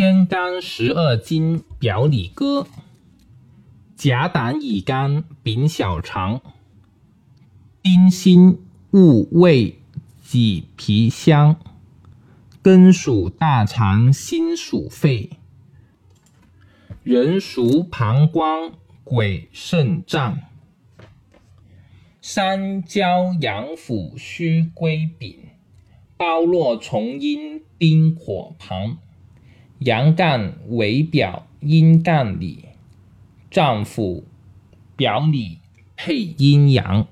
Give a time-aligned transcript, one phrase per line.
[0.00, 2.68] 天干十二金表里歌：
[3.96, 6.40] 甲胆乙肝丙小肠，
[7.82, 8.60] 丁辛
[8.92, 9.80] 戊未
[10.22, 11.56] 己脾香，
[12.62, 15.30] 庚属大肠，辛属肺，
[17.02, 18.70] 壬属膀胱，
[19.02, 20.38] 癸肾脏，
[22.22, 25.48] 三焦阳腑，虚归丙，
[26.16, 28.98] 包络从阴，丁火旁。
[29.80, 32.64] 阳干为表，阴干里，
[33.50, 34.24] 脏腑
[34.96, 35.58] 表里
[35.96, 37.06] 配阴阳。